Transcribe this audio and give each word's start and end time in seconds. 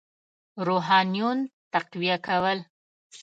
روحانیون 0.67 1.39
تقویه 1.73 2.17
کول. 2.25 2.57